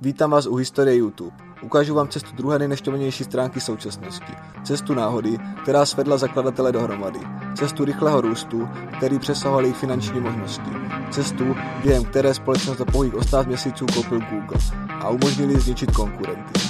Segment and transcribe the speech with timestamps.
[0.00, 1.36] Vítám vás u historie YouTube.
[1.62, 4.32] Ukážu vám cestu druhé nejnešťovanější stránky současnosti.
[4.64, 7.18] Cestu náhody, která svedla zakladatele dohromady.
[7.56, 10.70] Cestu rychlého růstu, který přesahoval jejich finanční možnosti.
[11.10, 14.58] Cestu, během které společnost za pouhých 18 měsíců koupil Google
[14.90, 16.60] a umožnili zničit konkurenty.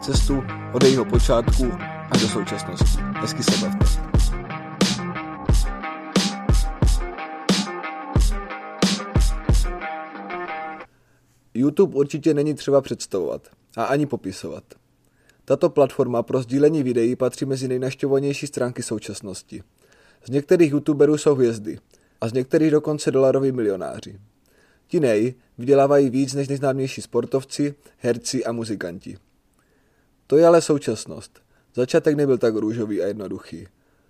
[0.00, 1.72] Cestu od jejího počátku
[2.10, 2.98] až do současnosti.
[3.20, 4.15] Hezky se bavte.
[11.56, 14.64] YouTube určitě není třeba představovat a ani popisovat.
[15.44, 19.62] Tato platforma pro sdílení videí patří mezi nejnaštěvovanější stránky současnosti.
[20.24, 21.78] Z některých youtuberů jsou hvězdy
[22.20, 24.18] a z některých dokonce dolaroví milionáři.
[24.88, 29.16] Ti nej vydělávají víc než nejznámější sportovci, herci a muzikanti.
[30.26, 31.40] To je ale současnost.
[31.74, 33.66] Začátek nebyl tak růžový a jednoduchý.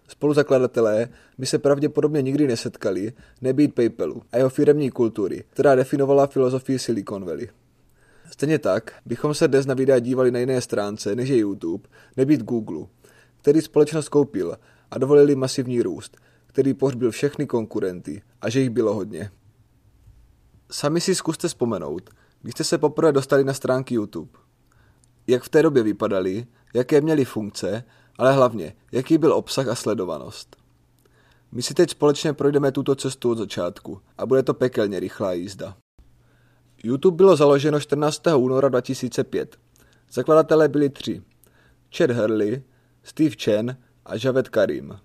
[0.08, 6.78] Spoluzakladatelé by se pravděpodobně nikdy nesetkali, nebýt PayPalu a jeho firemní kultury, která definovala filozofii
[6.78, 7.48] Silicon Valley.
[8.30, 12.42] Stejně tak bychom se dnes na videa dívali na jiné stránce, než je YouTube, nebýt
[12.42, 12.86] Google,
[13.40, 14.56] který společnost koupil
[14.90, 19.30] a dovolili masivní růst, který pohřbil všechny konkurenty a že jich bylo hodně.
[20.70, 22.10] Sami si zkuste vzpomenout,
[22.42, 24.30] když jste se poprvé dostali na stránky YouTube.
[25.26, 27.84] Jak v té době vypadaly, jaké měly funkce
[28.18, 30.56] ale hlavně, jaký byl obsah a sledovanost.
[31.52, 35.76] My si teď společně projdeme tuto cestu od začátku a bude to pekelně rychlá jízda.
[36.84, 38.22] YouTube bylo založeno 14.
[38.36, 39.56] února 2005.
[40.12, 41.22] Zakladatelé byli tři.
[41.96, 42.62] Chad Hurley,
[43.02, 44.98] Steve Chen a Javed Karim.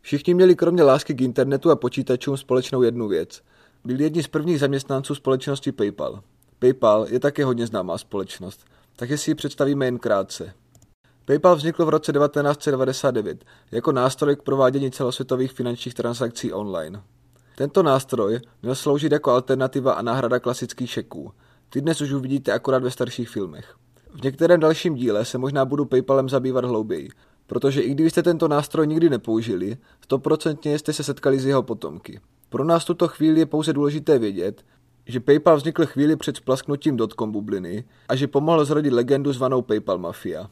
[0.00, 3.42] Všichni měli kromě lásky k internetu a počítačům společnou jednu věc.
[3.84, 6.22] Byli jedni z prvních zaměstnanců společnosti PayPal.
[6.58, 8.64] PayPal je také hodně známá společnost,
[8.96, 10.54] takže si ji představíme jen krátce.
[11.24, 17.02] PayPal vznikl v roce 1999 jako nástroj k provádění celosvětových finančních transakcí online.
[17.56, 21.32] Tento nástroj měl sloužit jako alternativa a náhrada klasických šeků.
[21.70, 23.74] Ty dnes už uvidíte akorát ve starších filmech.
[24.14, 27.08] V některém dalším díle se možná budu PayPalem zabývat hlouběji,
[27.46, 32.20] protože i kdybyste tento nástroj nikdy nepoužili, stoprocentně jste se setkali s jeho potomky.
[32.48, 34.64] Pro nás tuto chvíli je pouze důležité vědět,
[35.06, 39.98] že PayPal vznikl chvíli před splasknutím dotcom bubliny a že pomohl zrodit legendu zvanou PayPal
[39.98, 40.50] Mafia.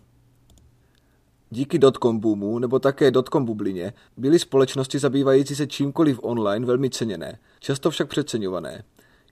[1.52, 7.38] Díky dotcom boomu nebo také dotcom bublině byly společnosti zabývající se čímkoliv online velmi ceněné,
[7.60, 8.82] často však přeceňované.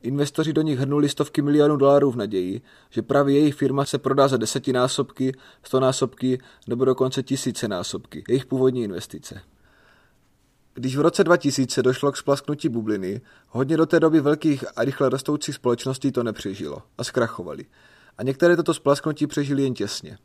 [0.03, 4.29] Investoři do nich hrnuli stovky milionů dolarů v naději, že právě jejich firma se prodá
[4.29, 9.41] za desetinásobky, stonásobky nebo dokonce tisícenásobky jejich původní investice.
[10.75, 15.09] Když v roce 2000 došlo k splasknutí bubliny, hodně do té doby velkých a rychle
[15.09, 17.67] rostoucích společností to nepřežilo a zkrachovali.
[18.19, 20.19] A některé toto splasknutí přežili jen těsně.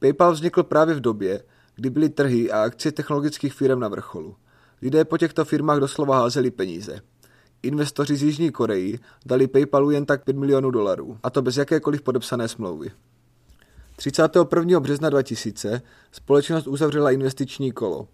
[0.00, 1.42] PayPal vznikl právě v době,
[1.74, 4.36] kdy byly trhy a akcie technologických firm na vrcholu.
[4.82, 7.00] Lidé po těchto firmách doslova házeli peníze.
[7.62, 12.02] Investoři z Jižní Koreji dali PayPalu jen tak 5 milionů dolarů, a to bez jakékoliv
[12.02, 12.90] podepsané smlouvy.
[13.96, 14.80] 31.
[14.80, 18.08] března 2000 společnost uzavřela investiční kolo.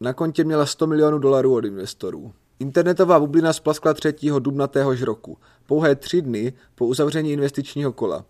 [0.00, 2.32] Na kontě měla 100 milionů dolarů od investorů.
[2.58, 4.14] Internetová bublina splaskla 3.
[4.38, 8.24] dubna téhož roku, pouhé tři dny po uzavření investičního kola.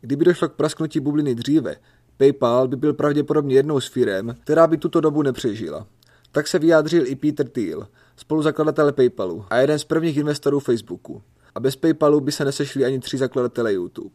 [0.00, 1.76] Kdyby došlo k prasknutí bubliny dříve,
[2.16, 5.86] PayPal by byl pravděpodobně jednou z firem, která by tuto dobu nepřežila.
[6.32, 11.22] Tak se vyjádřil i Peter Thiel, spoluzakladatel PayPalu a jeden z prvních investorů Facebooku.
[11.54, 14.14] A bez PayPalu by se nesešli ani tři zakladatelé YouTube.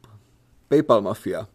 [0.67, 1.47] PayPal Mafia.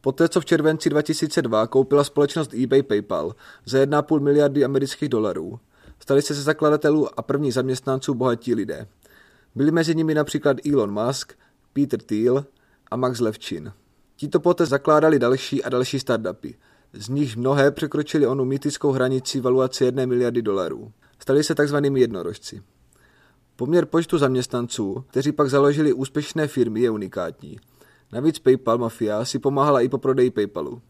[0.00, 3.34] Poté, co v červenci 2002 koupila společnost eBay PayPal
[3.64, 5.60] za 1,5 miliardy amerických dolarů,
[5.98, 8.86] stali se ze zakladatelů a prvních zaměstnanců bohatí lidé.
[9.54, 11.32] Byli mezi nimi například Elon Musk,
[11.72, 12.44] Peter Thiel
[12.90, 13.72] a Max Levchin.
[14.16, 16.54] Tito poté zakládali další a další startupy.
[16.92, 20.92] Z nich mnohé překročili onu mýtickou hranici valuace 1 miliardy dolarů.
[21.18, 22.62] Stali se takzvanými jednorožci.
[23.56, 27.58] Poměr počtu zaměstnanců, kteří pak založili úspěšné firmy, je unikátní.
[28.12, 30.82] Navíc PayPal Mafia si pomáhala i po prodeji PayPalu.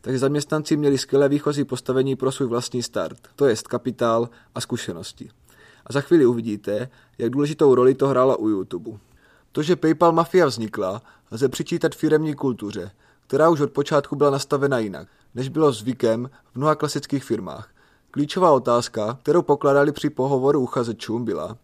[0.00, 5.30] Takže zaměstnanci měli skvělé výchozí postavení pro svůj vlastní start, to jest kapitál a zkušenosti.
[5.86, 8.90] A za chvíli uvidíte, jak důležitou roli to hrálo u YouTube.
[9.52, 12.90] To, že PayPal Mafia vznikla, lze přičítat firemní kultuře,
[13.26, 17.70] která už od počátku byla nastavena jinak, než bylo zvykem v mnoha klasických firmách.
[18.10, 21.56] Klíčová otázka, kterou pokladali při pohovoru uchazečům, byla,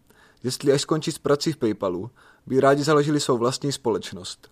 [0.43, 2.09] jestli až skončí s prací v PayPalu,
[2.45, 4.49] by rádi založili svou vlastní společnost.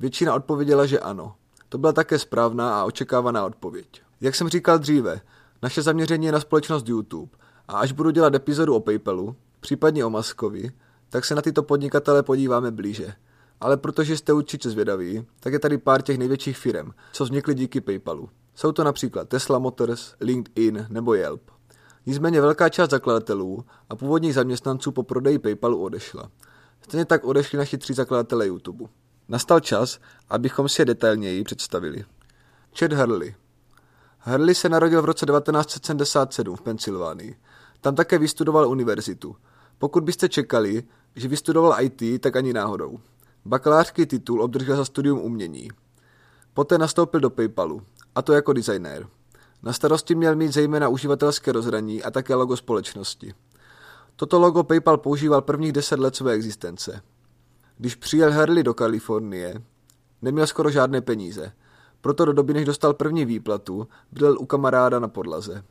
[0.00, 1.34] Většina odpověděla, že ano.
[1.68, 4.02] To byla také správná a očekávaná odpověď.
[4.20, 5.20] Jak jsem říkal dříve,
[5.62, 7.32] naše zaměření je na společnost YouTube
[7.68, 10.72] a až budu dělat epizodu o PayPalu, případně o Maskovi,
[11.14, 13.12] tak se na tyto podnikatele podíváme blíže.
[13.60, 17.80] Ale protože jste určitě zvědaví, tak je tady pár těch největších firm, co vznikly díky
[17.80, 18.28] PayPalu.
[18.54, 21.50] Jsou to například Tesla Motors, LinkedIn nebo Yelp.
[22.06, 26.30] Nicméně velká část zakladatelů a původních zaměstnanců po prodeji PayPalu odešla.
[26.80, 28.84] Stejně tak odešli naši tři zakladatelé YouTube.
[29.28, 32.04] Nastal čas, abychom si je detailněji představili.
[32.78, 33.34] Chad Hurley
[34.20, 37.36] Hurley se narodil v roce 1977 v Pensylvánii.
[37.80, 39.36] Tam také vystudoval univerzitu.
[39.84, 40.82] Pokud byste čekali,
[41.16, 42.98] že vystudoval IT, tak ani náhodou.
[43.44, 45.70] Bakalářský titul obdržel za studium umění.
[46.54, 47.82] Poté nastoupil do PayPalu,
[48.14, 49.06] a to jako designér.
[49.62, 53.34] Na starosti měl mít zejména uživatelské rozhraní a také logo společnosti.
[54.16, 57.02] Toto logo PayPal používal prvních deset let své existence.
[57.78, 59.62] Když přijel Hurley do Kalifornie,
[60.22, 61.52] neměl skoro žádné peníze,
[62.00, 65.64] proto do doby, než dostal první výplatu, bydlel u kamaráda na podlaze.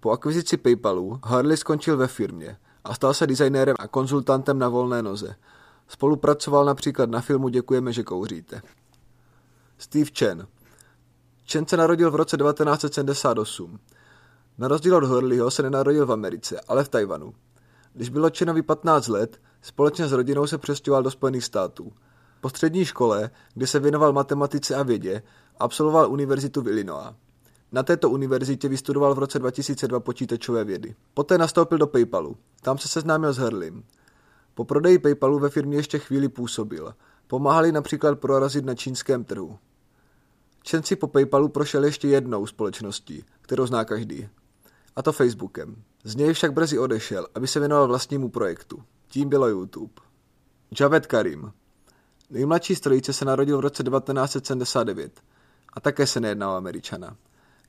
[0.00, 2.56] Po akvizici PayPalu Harley skončil ve firmě
[2.88, 5.34] a stal se designérem a konzultantem na volné noze.
[5.88, 8.62] Spolupracoval například na filmu Děkujeme, že kouříte.
[9.78, 10.46] Steve Chen
[11.52, 13.78] Chen se narodil v roce 1978.
[14.58, 17.34] Na rozdíl od Hurleyho se nenarodil v Americe, ale v Tajvanu.
[17.92, 21.92] Když bylo Chenovi 15 let, společně s rodinou se přestěhoval do Spojených států.
[22.40, 25.22] Po střední škole, kde se věnoval matematice a vědě,
[25.58, 27.14] absolvoval univerzitu v Illinois.
[27.72, 30.94] Na této univerzitě vystudoval v roce 2002 počítačové vědy.
[31.14, 32.36] Poté nastoupil do PayPalu.
[32.62, 33.84] Tam se seznámil s Herlim.
[34.54, 36.94] Po prodeji PayPalu ve firmě ještě chvíli působil.
[37.26, 39.58] Pomáhali například prorazit na čínském trhu.
[40.70, 44.28] Chen si po PayPalu prošel ještě jednou společností, kterou zná každý.
[44.96, 45.76] A to Facebookem.
[46.04, 48.82] Z něj však brzy odešel, aby se věnoval vlastnímu projektu.
[49.08, 49.92] Tím bylo YouTube.
[50.80, 51.52] Javed Karim.
[52.30, 55.20] Nejmladší strojice se narodil v roce 1979
[55.72, 57.16] a také se nejedná o Američana.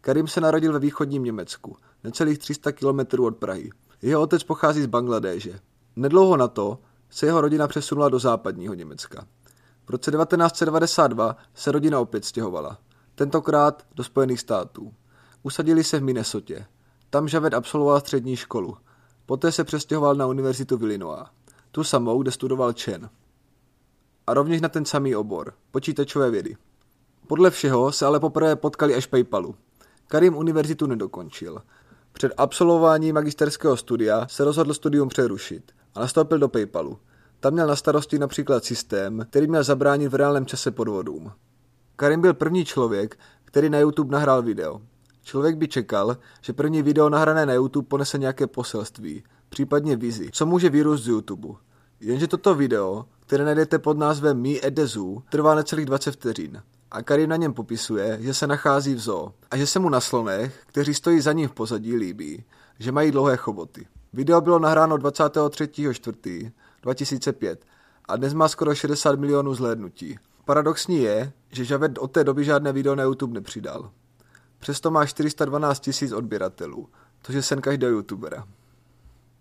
[0.02, 3.70] Karim se narodil ve východním Německu, necelých 300 kilometrů od Prahy.
[4.02, 5.60] Jeho otec pochází z Bangladéže.
[5.96, 6.80] Nedlouho na to
[7.10, 9.28] se jeho rodina přesunula do západního Německa.
[9.86, 12.78] V roce 1992 se rodina opět stěhovala,
[13.16, 14.94] tentokrát do Spojených států.
[15.44, 16.66] Usadili se v Minnesotě.
[17.10, 18.78] Tam Javed absolvoval střední školu.
[19.26, 21.28] Poté se přestěhoval na univerzitu v Illinois.
[21.72, 23.10] Tu samou, kde studoval Chen.
[24.28, 26.58] A rovněž na ten samý obor, počítačové vědy.
[27.28, 29.56] Podle všeho se ale poprvé potkali až PayPalu.
[30.12, 31.62] Karim univerzitu nedokončil.
[32.14, 37.00] Před absolvováním magisterského studia se rozhodl studium přerušit a nastoupil do PayPalu.
[37.40, 41.32] Tam měl na starosti například systém, který měl zabránit v reálném čase podvodům.
[41.96, 44.82] Karim byl první člověk, který na YouTube nahrál video.
[45.24, 50.46] Člověk by čekal, že první video nahrané na YouTube ponese nějaké poselství, případně vizi, co
[50.46, 51.48] může vyrůst z YouTube.
[52.00, 56.62] Jenže toto video, které najdete pod názvem Me at the Zoo, trvá necelých 20 vteřin
[56.92, 60.02] a Karim na něm popisuje, že se nachází v zoo a že se mu na
[60.02, 62.44] slonech, kteří stojí za ním v pozadí, líbí,
[62.80, 63.88] že mají dlouhé choboty.
[64.14, 67.58] Video bylo nahráno 23.4.2005
[68.06, 70.20] a dnes má skoro 60 milionů zhlédnutí.
[70.46, 73.92] Paradoxní je, že Javed od té doby žádné video na YouTube nepřidal.
[74.60, 76.90] Přesto má 412 tisíc odběratelů,
[77.24, 78.48] což je sen každého youtubera.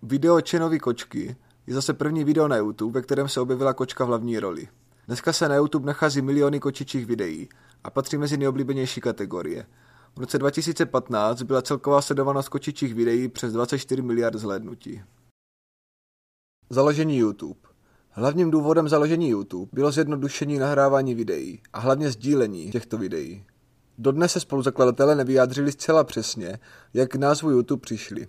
[0.03, 1.37] Video Čenovi kočky
[1.67, 4.69] je zase první video na YouTube, ve kterém se objevila kočka v hlavní roli.
[5.09, 7.49] Dneska se na YouTube nachází miliony kočičích videí
[7.85, 9.67] a patří mezi nejoblíbenější kategorie.
[10.17, 15.03] V roce 2015 byla celková sledovanost kočičích videí přes 24 miliard zhlédnutí.
[16.71, 17.61] Založení YouTube
[18.11, 23.45] Hlavním důvodem založení YouTube bylo zjednodušení nahrávání videí a hlavně sdílení těchto videí.
[23.99, 26.59] Dodnes se spoluzakladatelé nevyjádřili zcela přesně,
[26.95, 28.29] jak k názvu YouTube přišli.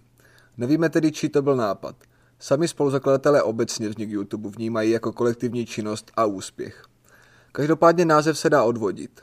[0.58, 1.96] Nevíme tedy, čí to byl nápad.
[2.40, 6.86] Sami spoluzakladatelé obecně vznik YouTube vnímají jako kolektivní činnost a úspěch.
[7.52, 9.22] Každopádně název se dá odvodit.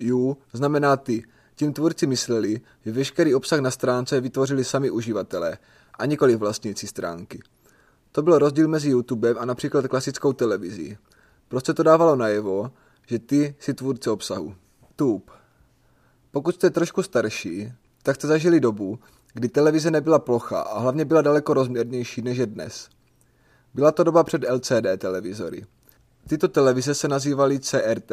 [0.00, 1.24] You znamená ty.
[1.54, 5.58] Tím tvůrci mysleli, že veškerý obsah na stránce vytvořili sami uživatelé
[5.98, 7.42] a nikoli vlastníci stránky.
[8.12, 10.98] To byl rozdíl mezi YouTubem a například klasickou televizí.
[11.48, 12.70] Prostě to dávalo najevo,
[13.06, 14.54] že ty si tvůrce obsahu.
[14.96, 15.32] Tube.
[16.30, 18.98] Pokud jste trošku starší, tak jste zažili dobu,
[19.36, 22.88] kdy televize nebyla plocha a hlavně byla daleko rozměrnější než je dnes.
[23.74, 25.66] Byla to doba před LCD televizory.
[26.28, 28.12] Tyto televize se nazývaly CRT.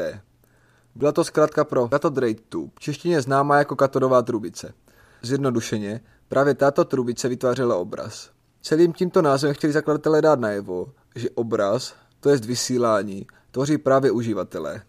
[0.95, 4.73] Byla to zkrátka pro Cathode Ray Tube, češtině známá jako katodová trubice.
[5.21, 8.29] Zjednodušeně, právě tato trubice vytvářela obraz.
[8.61, 14.81] Celým tímto názvem chtěli zakladatelé dát najevo, že obraz, to jest vysílání, tvoří právě uživatelé.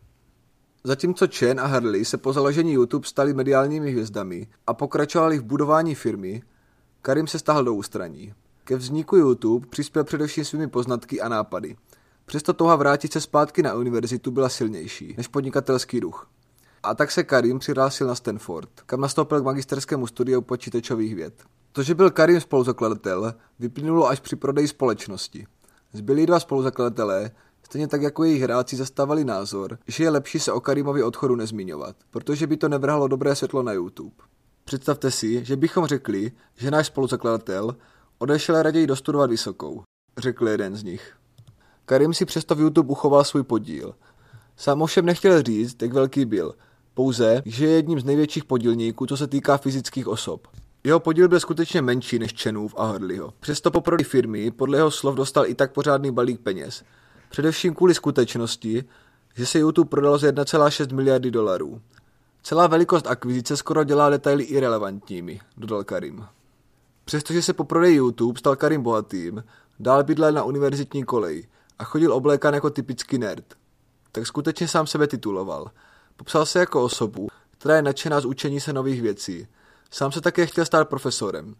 [0.86, 5.94] Zatímco Chen a Harley se po založení YouTube stali mediálními hvězdami a pokračovali v budování
[5.94, 6.42] firmy,
[7.02, 8.34] Karim se stáhl do ústraní.
[8.64, 11.76] Ke vzniku YouTube přispěl především svými poznatky a nápady.
[12.24, 16.28] Přesto touha vrátit se zpátky na univerzitu byla silnější než podnikatelský duch.
[16.82, 21.44] A tak se Karim přihlásil na Stanford, kam nastoupil k magisterskému studiu počítačových věd.
[21.72, 25.46] To, že byl Karim spoluzakladatel, vyplynulo až při prodeji společnosti.
[25.92, 27.30] Zbylí dva spoluzakladatelé
[27.66, 31.96] Stejně tak jako jejich hráci zastávali názor, že je lepší se o Karimovi odchodu nezmiňovat,
[32.10, 34.14] protože by to nevrhalo dobré světlo na YouTube.
[34.64, 37.76] Představte si, že bychom řekli, že náš spoluzakladatel
[38.18, 39.82] odešel raději dostudovat vysokou,
[40.18, 41.16] řekl jeden z nich.
[41.86, 43.94] Karim si přesto v YouTube uchoval svůj podíl.
[44.56, 46.54] Sám ovšem nechtěl říct, jak velký byl,
[46.94, 50.48] pouze, že je jedním z největších podílníků, co se týká fyzických osob.
[50.84, 53.32] Jeho podíl byl skutečně menší než Chenův a Hurleyho.
[53.40, 56.84] Přesto po firmy podle jeho slov dostal i tak pořádný balík peněz.
[57.34, 58.84] Především kvůli skutečnosti,
[59.36, 61.80] že se YouTube prodalo za 1,6 miliardy dolarů.
[62.42, 66.26] Celá velikost akvizice skoro dělá detaily irrelevantními, dodal Karim.
[67.04, 69.44] Přestože se po prodeji YouTube stal Karim bohatým,
[69.80, 71.48] dál bydlel na univerzitní koleji
[71.78, 73.54] a chodil oblékan jako typický nerd.
[74.12, 75.70] Tak skutečně sám sebe tituloval.
[76.16, 79.46] Popsal se jako osobu, která je nadšená z učení se nových věcí.
[79.90, 81.54] Sám se také chtěl stát profesorem.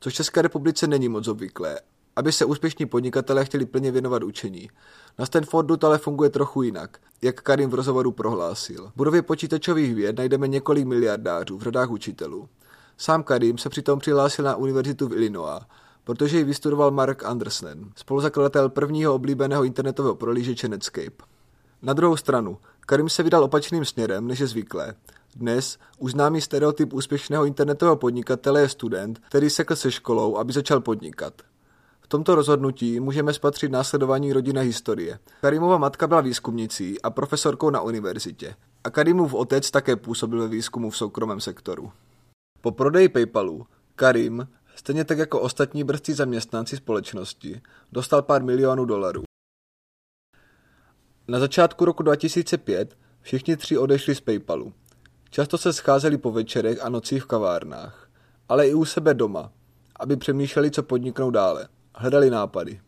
[0.00, 1.80] Což v České republice není moc obvyklé,
[2.16, 4.70] aby se úspěšní podnikatelé chtěli plně věnovat učení.
[5.18, 8.86] Na Stanfordu to ale funguje trochu jinak, jak Karim v rozhovoru prohlásil.
[8.86, 12.48] V budově počítačových věd najdeme několik miliardářů v řadách učitelů.
[12.98, 15.62] Sám Karim se přitom přihlásil na univerzitu v Illinois,
[16.04, 21.24] protože ji vystudoval Mark Anderson, spoluzakladatel prvního oblíbeného internetového prolížeče Netscape.
[21.82, 24.94] Na druhou stranu, Karim se vydal opačným směrem, než je zvyklé.
[25.36, 30.80] Dnes už známý stereotyp úspěšného internetového podnikatele je student, který sekl se školou, aby začal
[30.80, 31.42] podnikat.
[32.04, 35.18] V tomto rozhodnutí můžeme spatřit následování rodinné historie.
[35.40, 38.54] Karimova matka byla výzkumnicí a profesorkou na univerzitě.
[38.84, 41.92] A Karimův otec také působil ve výzkumu v soukromém sektoru.
[42.60, 47.60] Po prodeji PayPalu Karim, stejně tak jako ostatní brzcí zaměstnanci společnosti,
[47.92, 49.22] dostal pár milionů dolarů.
[51.28, 54.72] Na začátku roku 2005 všichni tři odešli z PayPalu.
[55.30, 58.08] Často se scházeli po večerech a nocích v kavárnách,
[58.48, 59.52] ale i u sebe doma,
[60.00, 61.68] aby přemýšleli, co podniknou dále.
[61.96, 62.80] Hledali nápady.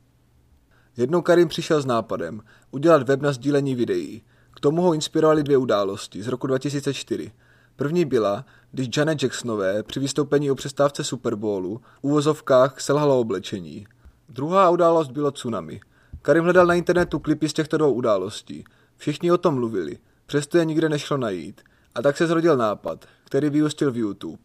[0.97, 4.23] Jednou Karim přišel s nápadem udělat web na sdílení videí.
[4.51, 7.33] K tomu ho inspirovali dvě události z roku 2004.
[7.77, 13.87] První byla, když Janet Jacksonové při vystoupení o přestávce Super Bowlu v úvozovkách selhalo oblečení.
[14.29, 15.81] Druhá událost bylo tsunami.
[16.23, 18.65] Karim hledal na internetu klipy z těchto dvou událostí.
[18.97, 21.61] Všichni o tom mluvili, přesto je nikde nešlo najít.
[21.95, 24.43] A tak se zrodil nápad, který vyústil v YouTube.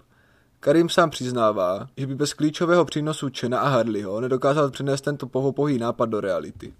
[0.63, 5.77] Karim sám přiznává, že by bez klíčového přínosu Chena a Harleyho nedokázal přenést tento pohopohý
[5.77, 6.73] nápad do reality.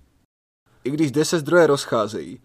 [0.84, 2.40] I když zde se zdroje rozcházejí,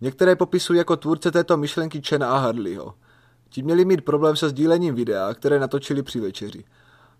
[0.00, 2.94] některé popisují jako tvůrce této myšlenky Chena a Harleyho.
[3.48, 6.64] Ti měli mít problém se sdílením videa, které natočili při večeři.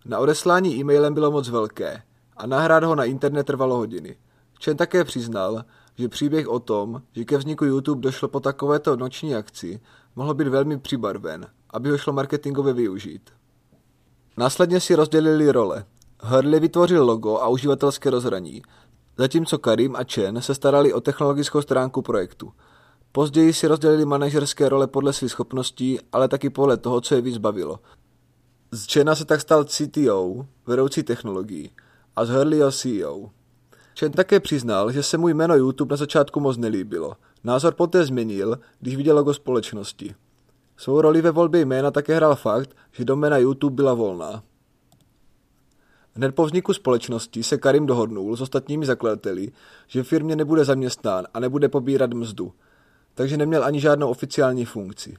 [0.04, 2.02] Na odeslání e-mailem bylo moc velké
[2.36, 4.16] a nahrát ho na internet trvalo hodiny.
[4.64, 5.64] Chen také přiznal,
[5.98, 9.80] že příběh o tom, že ke vzniku YouTube došlo po takovéto noční akci,
[10.16, 13.37] mohl být velmi přibarven, aby ho šlo marketingově využít.
[14.38, 15.84] Následně si rozdělili role.
[16.20, 18.62] Hurley vytvořil logo a uživatelské rozhraní,
[19.16, 22.52] zatímco Karim a Chen se starali o technologickou stránku projektu.
[23.12, 27.38] Později si rozdělili manažerské role podle svých schopností, ale taky podle toho, co je víc
[27.38, 27.80] bavilo.
[28.70, 31.70] Z Chena se tak stal CTO, vedoucí technologií,
[32.16, 33.30] a z Hurleyho CEO.
[33.98, 37.16] Chen také přiznal, že se mu jméno YouTube na začátku moc nelíbilo.
[37.44, 40.14] Názor poté změnil, když viděl logo společnosti.
[40.78, 44.42] Svou roli ve volbě jména také hrál fakt, že doména YouTube byla volná.
[46.14, 49.52] Hned po vzniku společnosti se Karim dohodnul s ostatními zakladateli,
[49.86, 52.52] že firmě nebude zaměstnán a nebude pobírat mzdu,
[53.14, 55.16] takže neměl ani žádnou oficiální funkci.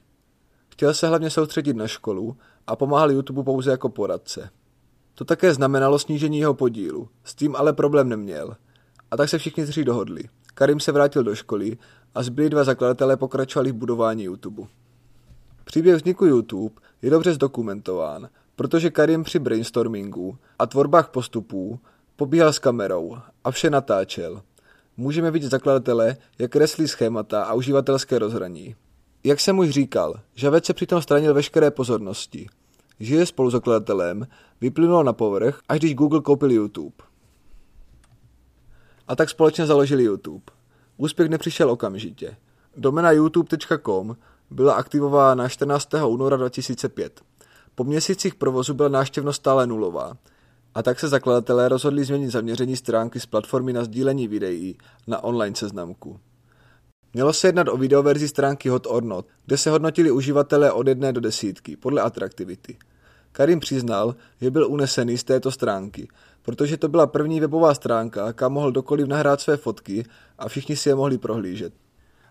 [0.72, 2.36] Chtěl se hlavně soustředit na školu
[2.66, 4.50] a pomáhal YouTube pouze jako poradce.
[5.14, 8.56] To také znamenalo snížení jeho podílu, s tím ale problém neměl–
[9.10, 10.24] a tak se všichni tři dohodli.
[10.54, 11.78] Karim se vrátil do školy
[12.14, 14.62] a zbyli dva zakladatelé pokračovali v budování YouTube.
[15.70, 21.80] Příběh vzniku YouTube je dobře zdokumentován, protože Karim při brainstormingu a tvorbách postupů
[22.16, 24.42] pobíhal s kamerou a vše natáčel.
[24.96, 28.76] Můžeme vidět zakladatele, jak kreslí schémata a uživatelské rozhraní.
[29.24, 32.48] Jak jsem už říkal, Žavec se přitom stranil veškeré pozornosti.
[33.00, 34.26] Žije spoluzakladatelem,
[34.60, 36.96] vyplynulo na povrch, až když Google koupil YouTube
[39.08, 40.44] a tak společně založili YouTube.
[40.96, 42.36] Úspěch nepřišel okamžitě.
[42.76, 44.16] Domena youtube.com
[44.50, 45.88] byla aktivována 14.
[46.06, 47.20] února 2005.
[47.74, 50.16] Po měsících provozu byla návštěvnost stále nulová.
[50.74, 55.56] A tak se zakladatelé rozhodli změnit zaměření stránky z platformy na sdílení videí na online
[55.56, 56.20] seznamku.
[57.14, 61.12] Mělo se jednat o videoverzi stránky Hot or Not, kde se hodnotili uživatelé od jedné
[61.12, 62.78] do desítky, podle atraktivity.
[63.32, 66.08] Karim přiznal, že byl unesený z této stránky
[66.42, 70.04] protože to byla první webová stránka, kam mohl dokoliv nahrát své fotky
[70.38, 71.74] a všichni si je mohli prohlížet.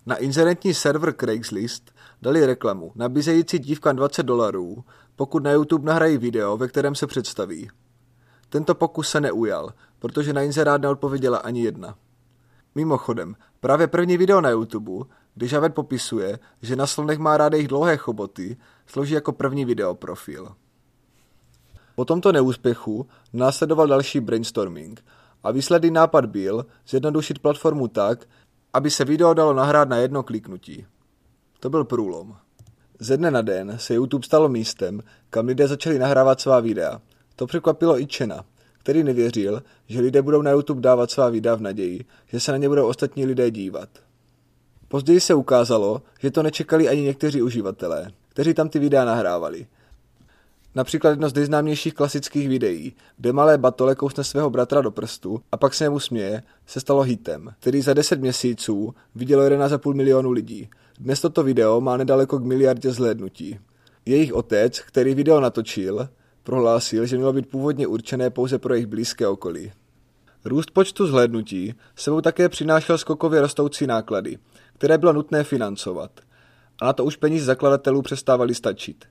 [0.09, 4.83] Na inzerentní server Craigslist dali reklamu, nabízející dívkám 20 dolarů,
[5.15, 7.69] pokud na YouTube nahrají video, ve kterém se představí.
[8.49, 11.95] Tento pokus se neujal, protože na inzerát neodpověděla ani jedna.
[12.75, 17.67] Mimochodem, právě první video na YouTube, když Javed popisuje, že na slonech má rád jejich
[17.67, 20.55] dlouhé choboty, slouží jako první video profil.
[21.95, 25.03] Po tomto neúspěchu následoval další brainstorming
[25.43, 28.27] a výsledný nápad byl zjednodušit platformu tak,
[28.73, 30.85] aby se video dalo nahrát na jedno kliknutí.
[31.59, 32.35] To byl průlom.
[32.99, 37.01] Ze dne na den se YouTube stalo místem, kam lidé začali nahrávat svá videa.
[37.35, 38.45] To překvapilo i Čena,
[38.79, 42.57] který nevěřil, že lidé budou na YouTube dávat svá videa v naději, že se na
[42.57, 43.89] ně budou ostatní lidé dívat.
[44.87, 49.67] Později se ukázalo, že to nečekali ani někteří uživatelé, kteří tam ty videa nahrávali.
[50.75, 55.57] Například jedno z nejznámějších klasických videí, kde malé batole kousne svého bratra do prstu a
[55.57, 60.69] pak se mu směje, se stalo hitem, který za 10 měsíců vidělo 11,5 milionu lidí.
[60.99, 63.59] Dnes toto video má nedaleko k miliardě zhlédnutí.
[64.05, 66.09] Jejich otec, který video natočil,
[66.43, 69.71] prohlásil, že mělo být původně určené pouze pro jejich blízké okolí.
[70.45, 74.37] Růst počtu zhlédnutí sebou také přinášel skokově rostoucí náklady,
[74.73, 76.11] které bylo nutné financovat.
[76.81, 79.05] A na to už peníze zakladatelů přestávaly stačit.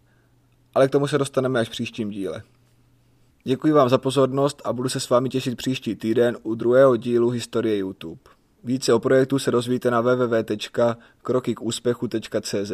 [0.78, 2.42] Ale k tomu se dostaneme až v příštím díle.
[3.44, 7.30] Děkuji vám za pozornost a budu se s vámi těšit příští týden u druhého dílu
[7.30, 8.20] Historie YouTube.
[8.64, 12.72] Více o projektu se dozvíte na www.krokykúspechu.cz.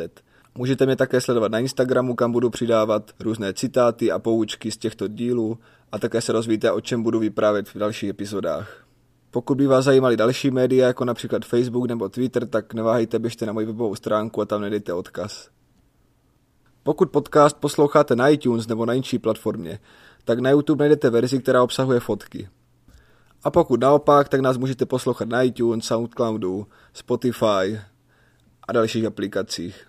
[0.55, 5.09] Můžete mě také sledovat na Instagramu, kam budu přidávat různé citáty a poučky z těchto
[5.09, 5.59] dílů
[5.93, 8.85] a také se dozvíte, o čem budu vyprávět v dalších epizodách.
[9.31, 13.53] Pokud by vás zajímaly další média, jako například Facebook nebo Twitter, tak neváhejte, běžte na
[13.53, 15.55] moji webovou stránku a tam najdete odkaz.
[16.85, 19.79] Pokud podcast posloucháte na iTunes nebo na jiné platformě,
[20.25, 22.49] tak na YouTube najdete verzi, která obsahuje fotky.
[23.45, 27.81] A pokud naopak, tak nás můžete poslouchat na iTunes, Soundcloudu, Spotify
[28.69, 29.87] a dalších aplikacích.